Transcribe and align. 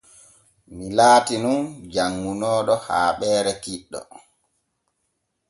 Mii 0.75 0.91
laatin 0.97 1.39
nun 1.43 1.61
janŋunooɗo 1.93 2.73
haaɓeere 2.85 3.53
kiɗɗo. 3.63 3.99